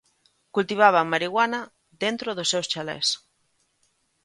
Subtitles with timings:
[0.57, 1.59] Cultivaban marihuana
[2.03, 3.07] dentro dos seus chalés.